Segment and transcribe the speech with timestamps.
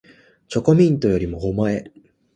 [0.47, 1.91] チョコミントよりもおまえ